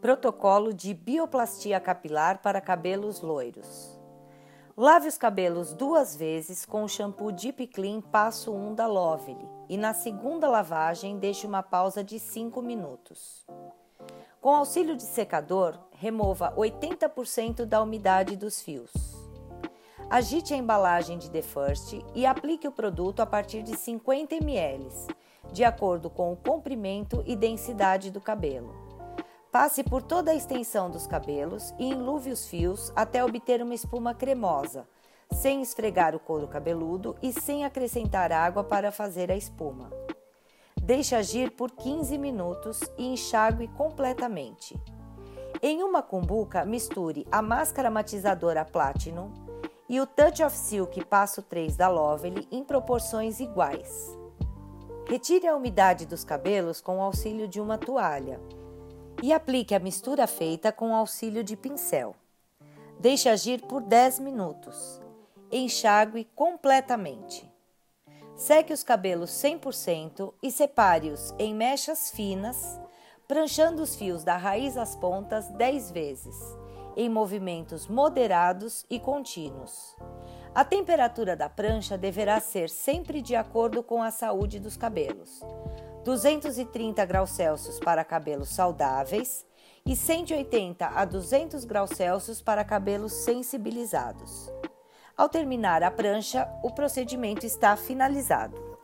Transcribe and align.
Protocolo 0.00 0.72
de 0.72 0.94
bioplastia 0.94 1.78
capilar 1.78 2.40
para 2.40 2.58
cabelos 2.58 3.20
loiros. 3.20 4.00
Lave 4.74 5.08
os 5.08 5.18
cabelos 5.18 5.74
duas 5.74 6.16
vezes 6.16 6.64
com 6.64 6.84
o 6.84 6.88
shampoo 6.88 7.30
Deep 7.30 7.66
Clean 7.66 8.00
Passo 8.00 8.50
1 8.50 8.74
da 8.74 8.86
Lovely 8.86 9.46
e 9.68 9.76
na 9.76 9.92
segunda 9.92 10.48
lavagem 10.48 11.18
deixe 11.18 11.46
uma 11.46 11.62
pausa 11.62 12.02
de 12.02 12.18
5 12.18 12.62
minutos. 12.62 13.46
Com 14.40 14.54
auxílio 14.54 14.96
de 14.96 15.02
secador, 15.02 15.78
remova 15.90 16.54
80% 16.56 17.66
da 17.66 17.82
umidade 17.82 18.36
dos 18.36 18.62
fios. 18.62 18.90
Agite 20.08 20.54
a 20.54 20.56
embalagem 20.56 21.18
de 21.18 21.30
The 21.30 21.42
First 21.42 21.98
e 22.14 22.24
aplique 22.24 22.66
o 22.66 22.72
produto 22.72 23.20
a 23.20 23.26
partir 23.26 23.62
de 23.62 23.76
50 23.76 24.34
ml, 24.36 24.88
de 25.52 25.62
acordo 25.62 26.08
com 26.08 26.32
o 26.32 26.36
comprimento 26.36 27.22
e 27.26 27.36
densidade 27.36 28.10
do 28.10 28.20
cabelo. 28.20 28.89
Passe 29.52 29.82
por 29.82 30.00
toda 30.00 30.30
a 30.30 30.34
extensão 30.34 30.88
dos 30.88 31.08
cabelos 31.08 31.74
e 31.76 31.86
enluve 31.86 32.30
os 32.30 32.46
fios 32.46 32.92
até 32.94 33.24
obter 33.24 33.60
uma 33.60 33.74
espuma 33.74 34.14
cremosa, 34.14 34.86
sem 35.32 35.60
esfregar 35.60 36.14
o 36.14 36.20
couro 36.20 36.46
cabeludo 36.46 37.16
e 37.20 37.32
sem 37.32 37.64
acrescentar 37.64 38.30
água 38.30 38.62
para 38.62 38.92
fazer 38.92 39.28
a 39.28 39.36
espuma. 39.36 39.90
Deixe 40.80 41.16
agir 41.16 41.50
por 41.50 41.72
15 41.72 42.16
minutos 42.16 42.80
e 42.96 43.08
enxague 43.08 43.66
completamente. 43.76 44.80
Em 45.60 45.82
uma 45.82 46.00
cumbuca, 46.00 46.64
misture 46.64 47.26
a 47.30 47.42
máscara 47.42 47.90
matizadora 47.90 48.64
Platinum 48.64 49.32
e 49.88 50.00
o 50.00 50.06
Touch 50.06 50.44
of 50.44 50.56
Silk 50.56 51.04
Passo 51.06 51.42
3 51.42 51.74
da 51.74 51.88
Lovely 51.88 52.46
em 52.52 52.62
proporções 52.62 53.40
iguais. 53.40 54.16
Retire 55.08 55.48
a 55.48 55.56
umidade 55.56 56.06
dos 56.06 56.22
cabelos 56.22 56.80
com 56.80 56.98
o 56.98 57.02
auxílio 57.02 57.48
de 57.48 57.60
uma 57.60 57.76
toalha 57.76 58.40
e 59.22 59.32
aplique 59.32 59.74
a 59.74 59.78
mistura 59.78 60.26
feita 60.26 60.72
com 60.72 60.94
auxílio 60.94 61.44
de 61.44 61.56
pincel. 61.56 62.14
Deixe 62.98 63.28
agir 63.28 63.62
por 63.62 63.82
10 63.82 64.20
minutos. 64.20 65.00
Enxague 65.50 66.28
completamente. 66.34 67.50
Seque 68.36 68.72
os 68.72 68.82
cabelos 68.82 69.30
100% 69.30 70.32
e 70.42 70.50
separe-os 70.50 71.34
em 71.38 71.54
mechas 71.54 72.10
finas, 72.10 72.80
pranchando 73.28 73.82
os 73.82 73.94
fios 73.94 74.24
da 74.24 74.36
raiz 74.36 74.76
às 74.76 74.96
pontas 74.96 75.48
10 75.50 75.90
vezes, 75.90 76.36
em 76.96 77.08
movimentos 77.08 77.86
moderados 77.86 78.84
e 78.88 78.98
contínuos. 78.98 79.94
A 80.52 80.64
temperatura 80.64 81.36
da 81.36 81.48
prancha 81.48 81.96
deverá 81.96 82.40
ser 82.40 82.68
sempre 82.68 83.22
de 83.22 83.36
acordo 83.36 83.84
com 83.84 84.02
a 84.02 84.10
saúde 84.10 84.58
dos 84.58 84.76
cabelos. 84.76 85.40
230 86.04 87.04
graus 87.04 87.30
Celsius 87.30 87.78
para 87.78 88.04
cabelos 88.04 88.48
saudáveis 88.48 89.46
e 89.86 89.94
180 89.94 90.86
a 90.86 91.04
200 91.04 91.64
graus 91.64 91.90
Celsius 91.90 92.42
para 92.42 92.64
cabelos 92.64 93.12
sensibilizados. 93.12 94.52
Ao 95.16 95.28
terminar 95.28 95.84
a 95.84 95.90
prancha, 95.90 96.48
o 96.64 96.72
procedimento 96.72 97.46
está 97.46 97.76
finalizado. 97.76 98.76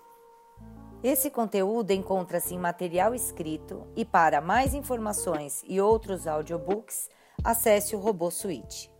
Esse 1.03 1.31
conteúdo 1.31 1.91
encontra-se 1.91 2.55
em 2.55 2.59
material 2.59 3.13
escrito 3.13 3.89
e 3.97 4.05
para 4.05 4.41
mais 4.41 4.73
informações 4.73 5.65
e 5.67 5.81
outros 5.81 6.29
audiobooks, 6.29 7.11
acesse 7.43 7.97
o 7.97 7.99
Robô 7.99 8.31
Suite. 8.31 8.96